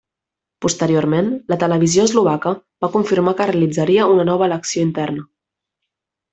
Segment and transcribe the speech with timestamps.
[0.65, 2.55] Posteriorment, la televisió eslovaca
[2.87, 5.31] va confirmar que realitzaria una nova elecció interna.